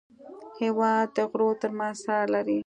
[0.59, 2.59] هېواد د غرو تر منځ ساه لري.